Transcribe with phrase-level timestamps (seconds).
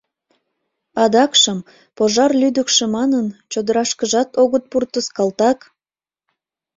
[1.03, 1.59] Адакшым,
[1.97, 5.59] пожар лӱдыкшӧ манын, чодырашкыжат огыт пуртыс, калтак!